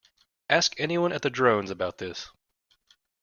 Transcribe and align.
Ask 0.49 0.73
anyone 0.79 1.11
at 1.13 1.21
the 1.21 1.29
Drones 1.29 1.69
about 1.69 1.99
this. 1.99 2.31